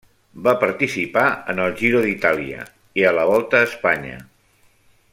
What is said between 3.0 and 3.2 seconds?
i a